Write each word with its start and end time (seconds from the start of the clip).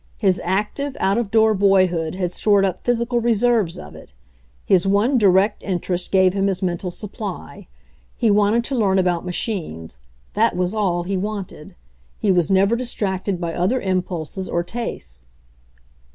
His 0.17 0.41
active, 0.43 0.97
out 0.99 1.19
of 1.19 1.29
door 1.29 1.53
boyhood 1.53 2.15
had 2.15 2.31
stored 2.31 2.65
up 2.65 2.83
physical 2.83 3.21
reserves 3.21 3.77
of 3.77 3.93
it; 3.93 4.15
his 4.65 4.87
one 4.87 5.19
direct 5.19 5.61
interest 5.61 6.09
gave 6.11 6.33
him 6.33 6.47
his 6.47 6.63
mental 6.63 6.89
supply. 6.89 7.67
He 8.17 8.31
wanted 8.31 8.63
to 8.63 8.75
learn 8.75 8.97
about 8.97 9.27
machines; 9.27 9.99
that 10.33 10.55
was 10.55 10.73
all 10.73 11.03
he 11.03 11.17
wanted. 11.17 11.75
He 12.17 12.31
was 12.31 12.49
never 12.49 12.75
distracted 12.75 13.39
by 13.39 13.53
other 13.53 13.79
impulses 13.79 14.49
or 14.49 14.63
tastes. 14.63 15.27